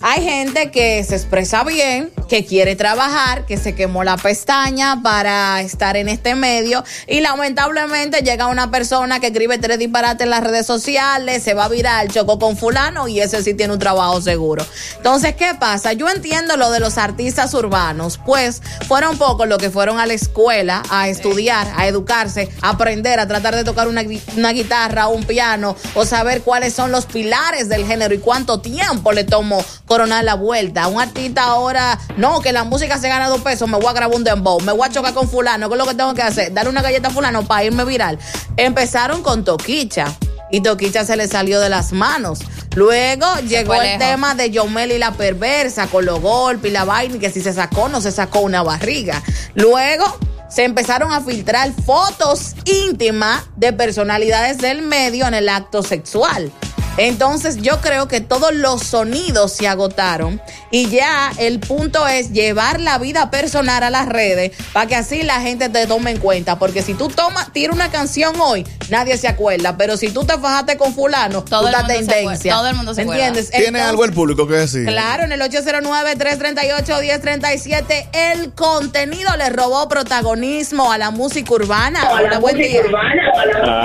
hay 0.00 0.22
gente 0.22 0.70
que 0.70 1.02
se 1.02 1.16
expresa 1.16 1.64
bien, 1.64 2.12
que 2.30 2.46
quiere 2.46 2.76
trabajar, 2.76 3.44
que 3.44 3.56
se 3.56 3.74
quemó 3.74 4.04
la 4.04 4.16
pestaña 4.16 5.02
para 5.02 5.60
estar 5.62 5.96
en 5.96 6.08
este 6.08 6.36
medio 6.36 6.84
y 7.08 7.20
lamentablemente 7.20 8.22
llega 8.22 8.46
una 8.46 8.70
persona 8.70 9.18
que 9.18 9.26
escribe 9.26 9.58
tres 9.58 9.80
disparates 9.80 10.22
en 10.24 10.30
las 10.30 10.44
redes 10.44 10.64
sociales, 10.64 11.42
se 11.42 11.54
va 11.54 11.68
viral, 11.68 12.08
chocó 12.08 12.38
con 12.38 12.56
fulano 12.56 13.08
y 13.08 13.20
ese 13.20 13.42
sí 13.42 13.54
tiene 13.54 13.72
un 13.72 13.80
trabajo 13.80 14.22
seguro. 14.22 14.64
Entonces, 14.96 15.34
¿qué 15.34 15.56
pasa? 15.58 15.92
Yo 15.92 16.08
entiendo 16.08 16.56
lo 16.56 16.70
de 16.70 16.78
los 16.78 16.98
artistas 16.98 17.52
urbanos, 17.52 18.20
pues 18.24 18.62
fueron 18.86 19.18
pocos 19.18 19.48
los 19.48 19.58
que 19.58 19.68
fueron 19.68 19.98
a 19.98 20.06
la 20.06 20.14
escuela 20.14 20.84
a 20.88 21.08
estudiar, 21.08 21.66
a 21.74 21.88
educarse, 21.88 22.48
a 22.62 22.70
aprender, 22.70 23.18
a 23.18 23.26
tratar 23.26 23.56
de 23.56 23.64
tocar 23.64 23.88
una, 23.88 24.04
una 24.36 24.52
guitarra, 24.52 25.08
un 25.08 25.24
piano 25.24 25.74
o 25.94 26.04
saber 26.04 26.42
cuáles 26.42 26.74
son 26.74 26.92
los 26.92 27.06
pilares 27.06 27.68
del 27.68 27.84
género 27.84 28.14
y 28.14 28.18
cuánto 28.18 28.60
tiempo 28.60 29.10
le 29.10 29.24
tomó 29.24 29.64
coronar 29.86 30.22
la 30.22 30.34
vuelta. 30.34 30.86
Un 30.86 31.00
artista 31.00 31.42
ahora, 31.42 31.98
no, 32.20 32.40
que 32.40 32.52
la 32.52 32.64
música 32.64 32.98
se 32.98 33.08
gana 33.08 33.28
dos 33.28 33.40
pesos, 33.40 33.66
me 33.66 33.78
voy 33.78 33.86
a 33.86 33.92
grabar 33.94 34.14
un 34.14 34.22
dembow, 34.22 34.60
me 34.60 34.72
voy 34.72 34.86
a 34.86 34.92
chocar 34.92 35.14
con 35.14 35.28
fulano, 35.28 35.68
¿qué 35.68 35.74
es 35.74 35.78
lo 35.78 35.86
que 35.86 35.94
tengo 35.94 36.12
que 36.12 36.20
hacer? 36.20 36.52
Darle 36.52 36.70
una 36.70 36.82
galleta 36.82 37.08
a 37.08 37.10
fulano 37.10 37.44
para 37.44 37.64
irme 37.64 37.84
viral. 37.86 38.18
Empezaron 38.56 39.22
con 39.22 39.42
Toquicha. 39.42 40.14
Y 40.52 40.60
Toquicha 40.62 41.04
se 41.04 41.16
le 41.16 41.28
salió 41.28 41.60
de 41.60 41.68
las 41.68 41.92
manos. 41.92 42.40
Luego 42.74 43.26
llegó 43.46 43.74
el 43.74 43.98
tema 43.98 44.34
de 44.34 44.50
Yomel 44.50 44.92
y 44.92 44.98
la 44.98 45.12
perversa 45.12 45.86
con 45.86 46.04
los 46.04 46.20
golpes 46.20 46.70
y 46.70 46.74
la 46.74 46.84
vaina, 46.84 47.18
que 47.18 47.30
si 47.30 47.40
se 47.40 47.52
sacó, 47.52 47.88
no 47.88 48.00
se 48.00 48.10
sacó 48.10 48.40
una 48.40 48.62
barriga. 48.62 49.22
Luego 49.54 50.04
se 50.50 50.64
empezaron 50.64 51.12
a 51.12 51.20
filtrar 51.20 51.72
fotos 51.86 52.56
íntimas 52.64 53.44
de 53.56 53.72
personalidades 53.72 54.58
del 54.58 54.82
medio 54.82 55.26
en 55.26 55.34
el 55.34 55.48
acto 55.48 55.82
sexual. 55.82 56.52
Entonces 56.96 57.58
yo 57.58 57.80
creo 57.80 58.08
que 58.08 58.20
todos 58.20 58.52
los 58.52 58.82
sonidos 58.82 59.52
se 59.52 59.68
agotaron 59.68 60.40
y 60.70 60.88
ya 60.90 61.32
el 61.38 61.58
punto 61.60 62.06
es 62.06 62.32
llevar 62.32 62.78
la 62.80 62.98
vida 62.98 63.30
personal 63.30 63.82
a 63.82 63.88
las 63.90 64.06
redes 64.08 64.52
para 64.72 64.86
que 64.86 64.96
así 64.96 65.22
la 65.22 65.40
gente 65.40 65.68
te 65.70 65.86
tome 65.86 66.10
en 66.10 66.18
cuenta. 66.18 66.58
Porque 66.58 66.82
si 66.82 66.92
tú 66.94 67.08
tomas, 67.08 67.52
tiras 67.52 67.74
una 67.74 67.90
canción 67.90 68.34
hoy, 68.40 68.66
nadie 68.90 69.16
se 69.16 69.28
acuerda. 69.28 69.76
Pero 69.78 69.96
si 69.96 70.10
tú 70.10 70.24
te 70.24 70.36
fajaste 70.38 70.76
con 70.76 70.92
fulano, 70.94 71.42
Todo 71.44 71.68
el 71.68 71.74
mundo 71.76 71.88
se 71.88 71.94
tendencia. 72.06 72.52
todo 72.54 72.66
el 72.68 72.74
mundo 72.76 72.94
se. 72.94 73.02
¿Entiendes? 73.02 73.50
¿Tiene 73.50 73.66
Entonces- 73.68 73.88
algo 73.88 74.04
el 74.04 74.12
público 74.12 74.46
que 74.46 74.54
decir? 74.54 74.86
Claro, 74.86 75.24
en 75.24 75.32
el 75.32 75.40
809-338-1037, 75.40 78.08
el 78.12 78.52
contenido 78.52 79.34
le 79.36 79.48
robó 79.50 79.88
protagonismo 79.88 80.92
a 80.92 80.98
la 80.98 81.10
música 81.10 81.52
urbana. 81.54 82.10
Hola, 82.12 82.38
buen 82.38 82.56
día. 82.58 82.82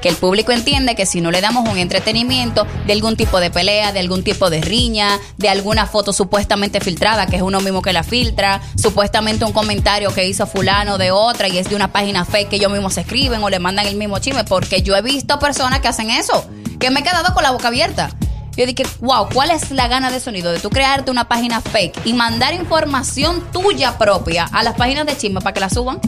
Que 0.00 0.08
el 0.08 0.16
público 0.16 0.50
entiende 0.50 0.94
que 0.94 1.04
si 1.04 1.20
no 1.20 1.30
le 1.30 1.42
damos 1.42 1.68
un 1.68 1.76
entretenimiento 1.76 2.66
de 2.86 2.94
algún 2.94 3.16
tipo 3.16 3.38
de 3.38 3.50
pelea, 3.50 3.92
de 3.92 4.00
algún 4.00 4.24
tipo 4.24 4.48
de 4.48 4.62
riña, 4.62 5.18
de 5.36 5.50
alguna 5.50 5.86
foto 5.86 6.14
supuestamente 6.14 6.80
filtrada, 6.80 7.26
que 7.26 7.36
es 7.36 7.42
uno 7.42 7.60
mismo 7.60 7.82
que 7.82 7.92
la 7.92 8.02
filtra, 8.02 8.62
supuestamente 8.76 9.44
un 9.44 9.52
comentario 9.52 10.12
que 10.14 10.26
hizo 10.26 10.46
fulano 10.46 10.96
de 10.96 11.10
otra 11.10 11.48
y 11.48 11.58
es 11.58 11.68
de 11.68 11.76
una 11.76 11.92
página 11.92 12.24
fake 12.24 12.48
que 12.48 12.56
ellos 12.56 12.72
mismos 12.72 12.96
escriben 12.96 13.42
o 13.42 13.50
le 13.50 13.58
mandan 13.58 13.86
el 13.86 13.96
mismo 13.96 14.18
chisme, 14.20 14.44
porque 14.44 14.80
yo 14.80 14.96
he 14.96 15.02
visto 15.02 15.38
personas 15.38 15.80
que 15.80 15.88
hacen 15.88 16.10
eso, 16.10 16.46
que 16.78 16.90
me 16.90 17.00
he 17.00 17.02
quedado 17.02 17.34
con 17.34 17.42
la 17.42 17.50
boca 17.50 17.68
abierta. 17.68 18.08
Yo 18.56 18.66
dije, 18.66 18.84
wow, 19.00 19.28
¿cuál 19.32 19.50
es 19.50 19.70
la 19.70 19.88
gana 19.88 20.10
de 20.10 20.20
sonido 20.20 20.52
de 20.52 20.58
tú 20.58 20.70
crearte 20.70 21.10
una 21.10 21.28
página 21.28 21.60
fake 21.60 22.00
y 22.04 22.12
mandar 22.12 22.52
información 22.52 23.44
tuya 23.52 23.96
propia 23.96 24.44
a 24.52 24.62
las 24.62 24.74
páginas 24.74 25.06
de 25.06 25.16
chisme 25.16 25.40
para 25.40 25.54
que 25.54 25.60
la 25.60 25.70
suban? 25.70 26.00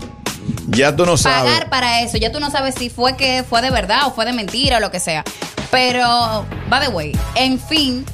Ya 0.69 0.95
tú 0.95 1.07
no 1.07 1.17
sabes. 1.17 1.51
Pagar 1.51 1.71
para 1.71 2.03
eso, 2.03 2.17
ya 2.19 2.33
tú 2.33 2.41
no 2.41 2.51
sabes 2.51 2.75
si 2.77 2.91
fue 2.91 3.17
que 3.17 3.45
fue 3.49 3.63
de 3.63 3.71
verdad 3.71 4.07
o 4.07 4.13
fue 4.13 4.25
de 4.25 4.33
mentira 4.33 4.79
o 4.79 4.81
lo 4.81 4.91
que 4.91 5.01
sea. 5.01 5.25
Pero, 5.71 6.45
by 6.69 6.87
the 6.87 6.89
way, 6.89 7.17
en 7.37 7.59
fin, 7.59 8.05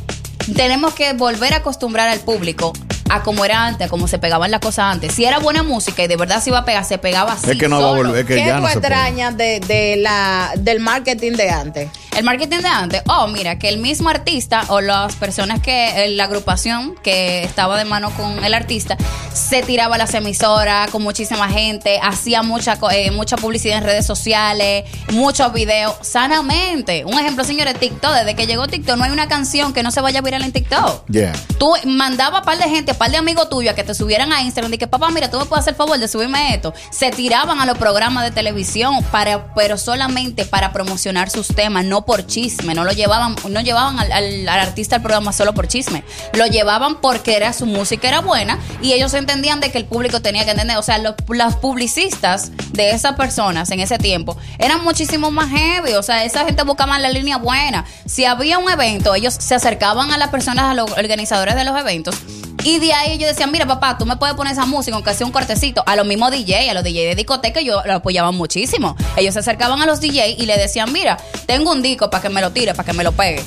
tenemos 0.55 0.95
que 0.95 1.13
volver 1.15 1.55
a 1.55 1.59
acostumbrar 1.59 2.09
al 2.09 2.21
público 2.21 2.73
a 3.09 3.23
como 3.23 3.45
era 3.45 3.67
antes, 3.67 3.87
a 3.87 3.91
cómo 3.91 4.09
se 4.09 4.19
pegaban 4.19 4.51
las 4.51 4.61
cosas 4.61 4.87
antes. 4.93 5.15
Si 5.15 5.25
era 5.25 5.39
buena 5.39 5.63
música 5.63 6.03
y 6.03 6.07
de 6.09 6.17
verdad 6.17 6.43
se 6.43 6.51
iba 6.51 6.59
a 6.59 6.65
pegar, 6.65 6.85
se 6.85 6.99
pegaba 6.99 7.33
así. 7.33 7.51
Es 7.51 7.59
que 7.59 7.69
no 7.69 7.77
va 7.81 7.85
a 7.87 7.89
solo. 7.91 8.03
volver, 8.09 8.21
es 8.21 8.27
que 8.27 8.35
¿Qué 8.37 8.47
ya 8.47 8.57
tú 8.57 8.63
no 8.63 8.69
se 8.69 8.75
extrañas 8.79 9.37
de, 9.37 9.61
de 9.61 9.97
la, 9.97 10.53
del 10.57 10.81
marketing 10.81 11.33
de 11.33 11.51
antes? 11.51 11.89
El 12.17 12.25
marketing 12.25 12.59
de 12.59 12.69
antes, 12.69 13.03
oh, 13.07 13.29
mira, 13.29 13.59
que 13.61 13.69
el 13.69 13.79
mismo 13.79 14.09
artista 14.09 14.65
o 14.69 14.81
las 14.81 15.15
personas 15.17 15.61
que, 15.61 16.05
eh, 16.05 16.09
la 16.11 16.25
agrupación 16.25 16.97
que 17.03 17.45
estaba 17.45 17.79
de 17.79 17.85
mano 17.85 18.11
con 18.11 18.45
el 18.45 18.55
artista, 18.55 18.97
se 19.33 19.63
tiraba 19.63 19.95
a 19.95 19.99
las 19.99 20.13
emisoras 20.15 20.91
con 20.91 21.03
muchísima 21.03 21.49
gente, 21.49 22.01
hacía 22.03 22.43
mucha, 22.43 22.77
co- 22.81 22.91
eh, 22.91 23.13
mucha 23.13 23.37
publicidad 23.37 23.79
en 23.79 23.85
redes 23.85 24.05
sociales, 24.05 24.85
muchos 25.13 25.53
videos, 25.53 25.95
sanamente. 26.03 27.05
Un 27.05 27.19
ejemplo, 27.21 27.45
señores, 27.45 27.79
TikTok, 27.79 28.13
desde 28.13 28.35
que 28.35 28.49
llegó 28.49 28.67
TikTok, 28.67 28.97
no 28.97 29.05
hay 29.05 29.13
una 29.13 29.29
canción 29.29 29.73
que 29.73 29.85
no 29.85 29.93
se 29.93 30.01
vaya 30.01 30.19
a 30.19 30.23
viral 30.23 30.43
en 30.43 30.51
TikTok. 30.53 31.07
Yeah. 31.09 31.33
Tú 31.59 31.73
mandaba 31.85 32.39
a 32.39 32.43
par 32.43 32.59
de 32.59 32.65
gente, 32.69 32.91
a 32.93 32.95
par 32.99 33.11
de 33.11 33.17
amigos 33.17 33.49
tuyos 33.49 33.73
a 33.73 33.75
que 33.77 33.85
te 33.85 33.95
subieran 33.95 34.33
a 34.33 34.43
Instagram 34.43 34.75
y 34.75 34.79
que 34.79 34.87
papá, 34.87 35.11
mira, 35.11 35.31
tú 35.31 35.39
me 35.39 35.45
puedes 35.47 35.63
hacer 35.65 35.75
favor 35.75 35.99
de 35.99 36.09
subirme 36.09 36.55
esto. 36.55 36.75
Se 36.91 37.11
tiraban 37.11 37.61
a 37.61 37.67
los 37.67 37.79
programas 37.79 38.25
de 38.25 38.31
televisión 38.31 39.03
para, 39.11 39.55
pero 39.55 39.79
solamente 39.79 40.45
para 40.45 40.73
promocionar 40.73 41.31
sus 41.31 41.49
temas, 41.49 41.85
no 41.85 42.05
por 42.05 42.27
chisme. 42.27 42.75
No 42.75 42.85
lo 42.85 42.93
llevaban, 42.93 43.37
no 43.49 43.61
llevaban 43.61 43.99
al, 43.99 44.13
al- 44.13 44.49
al 44.49 44.61
artista 44.61 44.97
al 44.97 45.03
programa 45.03 45.33
solo 45.33 45.55
por 45.55 45.69
chisme. 45.69 46.03
Lo 46.35 46.47
llevaban 46.47 47.01
porque 47.01 47.37
era 47.37 47.53
su 47.53 47.67
música 47.67 48.09
era 48.09 48.21
buena 48.21 48.59
y 48.83 48.93
ellos 48.93 49.15
entendían 49.15 49.61
de 49.61 49.71
que 49.71 49.79
el 49.79 49.85
público 49.85 50.21
tenía 50.21 50.45
que 50.45 50.51
entender. 50.51 50.77
O 50.77 50.83
sea, 50.83 50.99
los, 50.99 51.15
los 51.29 51.55
publicistas 51.57 52.51
de 52.73 52.91
esas 52.91 53.15
personas 53.15 53.71
en 53.71 53.81
ese 53.81 53.99
tiempo 53.99 54.37
eran 54.59 54.83
muchísimo 54.85 55.31
más 55.31 55.49
heavy. 55.51 55.93
O 55.95 56.03
sea, 56.03 56.25
esa 56.25 56.45
gente 56.45 56.63
buscaba 56.65 56.99
la 56.99 57.09
línea 57.09 57.37
buena. 57.39 57.85
Si 58.07 58.25
había 58.25 58.59
un 58.59 58.69
evento, 58.71 59.15
ellos 59.15 59.35
se 59.39 59.55
acercaban 59.55 60.13
a 60.13 60.19
las 60.19 60.29
personas, 60.29 60.65
a 60.67 60.75
los 60.75 60.91
organizadores 60.93 61.55
de 61.55 61.65
los 61.65 61.79
eventos. 61.79 62.17
Y 62.65 62.79
de 62.79 62.93
ahí 62.93 63.13
ellos 63.13 63.29
decían, 63.29 63.51
mira 63.53 63.67
papá, 63.67 63.97
tú 63.99 64.05
me 64.05 64.17
puedes 64.17 64.35
poner 64.35 64.53
esa 64.53 64.67
música, 64.67 64.95
aunque 64.97 65.15
sea 65.15 65.27
un 65.27 65.33
cortecito. 65.33 65.83
A 65.87 65.97
los 65.97 66.07
mismos 66.07 66.31
DJ, 66.31 66.71
a 66.71 66.75
los 66.75 66.85
DJ 66.85 67.07
de 67.07 67.15
discoteca, 67.15 67.61
ellos 67.61 67.81
lo 67.87 67.95
apoyaban 67.95 68.35
muchísimo. 68.35 68.97
Ellos 69.17 69.35
se 69.35 69.41
acercaban 69.41 69.81
a 69.81 69.87
los 69.87 70.01
DJ 70.01 70.37
y 70.39 70.47
le 70.47 70.57
decían, 70.57 70.93
mira, 70.93 71.17
tengo 71.47 71.73
un 71.73 71.83
disco 71.83 72.11
para 72.11 72.23
que 72.23 72.29
me 72.29 72.41
lo 72.41 72.51
tire, 72.51 72.75
para 72.75 72.85
que 72.85 72.93
me 72.93 73.05
lo 73.05 73.13
pegue. 73.13 73.43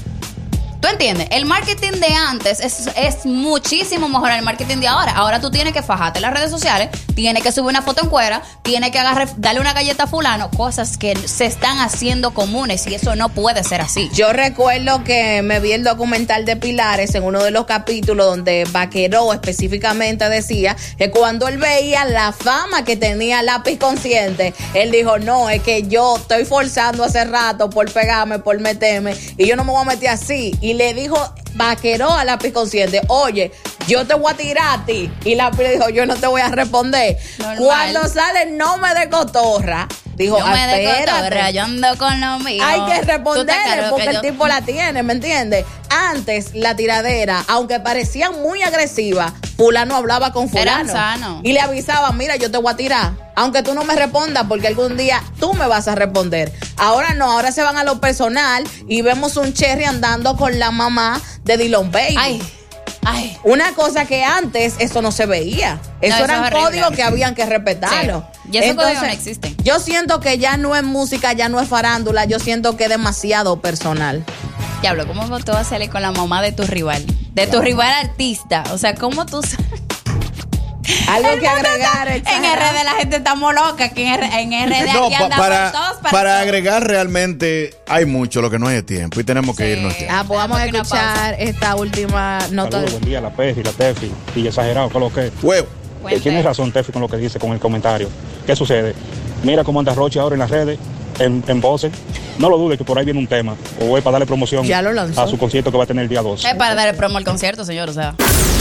¿Tú 0.81 0.87
entiendes? 0.87 1.27
El 1.29 1.45
marketing 1.45 1.99
de 1.99 2.07
antes 2.07 2.59
es, 2.59 2.89
es 2.95 3.25
muchísimo 3.25 4.09
mejor 4.09 4.31
al 4.31 4.41
marketing 4.41 4.77
de 4.77 4.87
ahora. 4.87 5.11
Ahora 5.11 5.39
tú 5.39 5.51
tienes 5.51 5.73
que 5.73 5.83
fajarte 5.83 6.19
las 6.19 6.33
redes 6.33 6.49
sociales, 6.49 6.89
tienes 7.13 7.43
que 7.43 7.51
subir 7.51 7.69
una 7.69 7.83
foto 7.83 8.01
en 8.01 8.09
cuera, 8.09 8.41
tienes 8.63 8.89
que 8.89 8.97
darle 9.37 9.61
una 9.61 9.73
galleta 9.73 10.03
a 10.03 10.07
fulano, 10.07 10.49
cosas 10.49 10.97
que 10.97 11.15
se 11.15 11.45
están 11.45 11.77
haciendo 11.77 12.33
comunes 12.33 12.87
y 12.87 12.95
eso 12.95 13.15
no 13.15 13.29
puede 13.29 13.63
ser 13.63 13.79
así. 13.81 14.09
Yo 14.15 14.33
recuerdo 14.33 15.03
que 15.03 15.43
me 15.43 15.59
vi 15.59 15.73
el 15.73 15.83
documental 15.83 16.45
de 16.45 16.55
Pilares 16.55 17.13
en 17.13 17.23
uno 17.23 17.43
de 17.43 17.51
los 17.51 17.65
capítulos 17.65 18.25
donde 18.25 18.67
Vaqueró 18.71 19.33
específicamente 19.33 20.29
decía 20.29 20.75
que 20.97 21.11
cuando 21.11 21.47
él 21.47 21.59
veía 21.59 22.05
la 22.05 22.31
fama 22.31 22.83
que 22.83 22.97
tenía 22.97 23.43
Lápiz 23.43 23.77
Consciente, 23.77 24.55
él 24.73 24.89
dijo, 24.89 25.19
no, 25.19 25.51
es 25.51 25.61
que 25.61 25.83
yo 25.83 26.17
estoy 26.17 26.45
forzando 26.45 27.03
hace 27.03 27.23
rato 27.23 27.69
por 27.69 27.91
pegarme, 27.91 28.39
por 28.39 28.59
meterme, 28.59 29.15
y 29.37 29.45
yo 29.45 29.55
no 29.55 29.63
me 29.63 29.73
voy 29.73 29.81
a 29.83 29.85
meter 29.85 30.09
así. 30.09 30.57
Le 30.73 30.93
dijo 30.93 31.17
Vaqueró 31.53 32.11
a 32.11 32.23
Lápiz 32.23 32.51
Consciente, 32.53 33.01
oye, 33.09 33.51
yo 33.87 34.07
te 34.07 34.13
voy 34.13 34.31
a 34.31 34.37
tirar 34.37 34.79
a 34.79 34.85
ti. 34.85 35.11
Y 35.25 35.35
Lápiz 35.35 35.59
le 35.63 35.71
dijo, 35.73 35.89
yo 35.89 36.05
no 36.05 36.15
te 36.15 36.27
voy 36.27 36.41
a 36.41 36.47
responder. 36.47 37.17
Normal. 37.39 37.57
Cuando 37.57 38.07
sale, 38.07 38.51
no 38.51 38.77
me 38.77 38.93
de 38.93 39.09
cotorra. 39.09 39.87
Dijo, 40.15 40.37
yo 40.37 40.45
me 40.47 40.83
espérate. 40.83 41.11
cotorra, 41.23 41.49
yo 41.51 41.63
ando 41.63 41.97
con 41.97 42.21
lo 42.21 42.39
mío. 42.39 42.63
Hay 42.65 42.81
que 42.85 43.01
responderle 43.01 43.89
porque 43.89 44.03
que 44.03 44.09
el 44.09 44.15
yo- 44.17 44.21
tipo 44.21 44.47
la 44.47 44.61
tiene, 44.61 45.03
¿me 45.03 45.13
entiendes? 45.13 45.65
Antes 45.89 46.53
la 46.53 46.75
tiradera, 46.75 47.43
aunque 47.47 47.79
parecía 47.79 48.29
muy 48.31 48.61
agresiva, 48.61 49.33
fulano 49.61 49.95
hablaba 49.95 50.33
con 50.33 50.49
fulano 50.49 50.91
sanos. 50.91 51.41
y 51.43 51.53
le 51.53 51.59
avisaba, 51.59 52.11
mira, 52.13 52.35
yo 52.35 52.49
te 52.49 52.57
voy 52.57 52.73
a 52.73 52.75
tirar, 52.75 53.11
aunque 53.35 53.61
tú 53.61 53.75
no 53.75 53.83
me 53.83 53.95
respondas 53.95 54.45
porque 54.49 54.67
algún 54.67 54.97
día 54.97 55.21
tú 55.39 55.53
me 55.53 55.67
vas 55.67 55.87
a 55.87 55.93
responder. 55.93 56.51
Ahora 56.77 57.13
no, 57.13 57.31
ahora 57.31 57.51
se 57.51 57.61
van 57.61 57.77
a 57.77 57.83
lo 57.83 58.01
personal 58.01 58.63
y 58.87 59.03
vemos 59.03 59.37
un 59.37 59.53
Cherry 59.53 59.83
andando 59.83 60.35
con 60.35 60.57
la 60.57 60.71
mamá 60.71 61.21
de 61.43 61.57
Dylan 61.57 61.91
Baby. 61.91 62.15
Ay, 62.17 62.41
ay. 63.05 63.37
Una 63.43 63.71
cosa 63.73 64.05
que 64.05 64.23
antes 64.23 64.75
eso 64.79 65.03
no 65.03 65.11
se 65.11 65.27
veía. 65.27 65.79
Eso 66.01 66.15
eso 66.15 66.23
eran 66.25 66.51
códigos 66.51 66.91
que 66.91 67.03
habían 67.03 67.35
que 67.35 67.45
respetarlo. 67.45 68.25
Sí. 68.43 68.49
Y 68.53 68.57
esos 68.57 68.75
códigos 68.75 69.03
no 69.03 69.09
existen. 69.09 69.55
Yo 69.63 69.79
siento 69.79 70.19
que 70.21 70.39
ya 70.39 70.57
no 70.57 70.75
es 70.75 70.83
música, 70.83 71.33
ya 71.33 71.49
no 71.49 71.59
es 71.59 71.69
farándula, 71.69 72.25
yo 72.25 72.39
siento 72.39 72.77
que 72.77 72.85
es 72.85 72.89
demasiado 72.89 73.61
personal. 73.61 74.25
Diablo, 74.81 75.05
¿cómo 75.05 75.23
tú 75.39 75.51
vas 75.51 75.67
a 75.67 75.69
salir 75.69 75.91
con 75.91 76.01
la 76.01 76.11
mamá 76.11 76.41
de 76.41 76.51
tu 76.51 76.63
rival? 76.63 77.05
De 77.33 77.47
tu 77.47 77.61
rival 77.61 77.91
artista. 78.09 78.63
O 78.71 78.77
sea, 78.77 78.95
¿cómo 78.95 79.25
tú 79.25 79.41
sa- 79.41 79.57
Algo 81.07 81.29
El 81.29 81.39
que 81.39 81.47
agregar. 81.47 82.07
está- 82.09 82.35
En. 82.35 82.43
RD 82.43 82.83
la 82.83 82.91
gente 82.99 83.17
está 83.17 83.35
muy 83.35 83.53
loca. 83.53 83.89
Que 83.89 84.07
en, 84.07 84.13
R- 84.23 84.41
en 84.41 84.51
RD 84.69 84.93
No, 84.93 85.05
aquí 85.05 85.15
pa- 85.15 85.23
andamos 85.25 85.37
para, 85.37 85.71
todos 85.71 85.97
para, 86.11 86.29
todo. 86.33 86.41
agregar 86.41 86.87
realmente 86.87 87.73
hay 87.87 88.05
mucho, 88.05 88.41
lo 88.41 88.49
que 88.49 88.59
no 88.59 88.67
hay 88.67 88.81
tiempo 88.81 89.19
y 89.19 89.23
tenemos 89.23 89.55
que 89.55 89.71
irnos 89.71 89.97
ya. 89.97 90.19
Ah, 90.19 90.23
pues 90.27 90.37
vamos 90.37 90.57
a 90.57 90.65
escuchar 90.65 91.35
esta 91.39 91.75
última 91.75 92.39
nota. 92.51 92.71
Saludos, 92.71 92.91
buen 92.93 93.05
día, 93.05 93.21
la 93.21 93.29
Pefi, 93.29 93.63
la 93.63 93.71
Tefi. 93.71 94.11
Y 94.35 94.47
exagerado, 94.47 94.89
¿qué 94.89 94.97
es 94.97 95.01
lo 95.03 95.13
que 95.13 95.27
es? 95.27 95.31
Huevo. 95.41 95.67
Eh, 96.09 96.19
Tienes 96.19 96.43
razón, 96.43 96.71
Tefi, 96.71 96.91
con 96.91 97.01
lo 97.01 97.07
que 97.07 97.17
dice, 97.17 97.39
con 97.39 97.51
el 97.51 97.59
comentario. 97.59 98.09
¿Qué 98.45 98.55
sucede? 98.55 98.95
Mira 99.43 99.63
cómo 99.63 99.79
anda 99.79 99.93
Roche 99.93 100.19
ahora 100.19 100.35
en 100.35 100.39
las 100.39 100.49
redes, 100.49 100.79
en, 101.19 101.43
en 101.47 101.61
voces. 101.61 101.91
No 102.41 102.49
lo 102.49 102.57
dudes 102.57 102.77
que 102.77 102.83
por 102.83 102.97
ahí 102.97 103.05
viene 103.05 103.19
un 103.19 103.27
tema. 103.27 103.55
O 103.79 103.97
es 103.97 104.03
para 104.03 104.13
darle 104.13 104.25
promoción 104.25 104.65
Ya 104.65 104.81
lo 104.81 104.91
lanzó. 104.91 105.21
a 105.21 105.27
su 105.27 105.37
concierto 105.37 105.71
que 105.71 105.77
va 105.77 105.83
a 105.83 105.87
tener 105.87 106.03
el 106.03 106.09
día 106.09 106.21
2. 106.23 106.43
Es 106.43 106.55
para 106.55 106.73
dar 106.73 106.87
el 106.87 106.95
promo 106.95 107.19
al 107.19 107.23
concierto, 107.23 107.63
señor. 107.63 107.89
O 107.89 107.93
sea. 107.93 108.15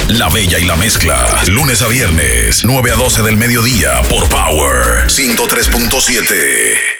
La 0.08 0.28
Bella 0.28 0.58
y 0.58 0.66
la 0.66 0.76
Mezcla. 0.76 1.26
Lunes 1.48 1.80
a 1.80 1.88
viernes, 1.88 2.62
9 2.64 2.90
a 2.92 2.96
12 2.96 3.22
del 3.22 3.36
mediodía 3.38 4.02
por 4.10 4.28
Power 4.28 5.06
103.7. 5.06 6.99